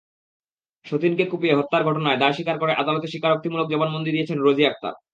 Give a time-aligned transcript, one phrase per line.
[0.85, 4.93] সতিনকে কুপিয়ে হত্যার ঘটনায় দায় স্বীকার করে আদালতে স্বীকারোক্তিমূলক জবানবন্দি দিয়েছেন রোজি আক্তার।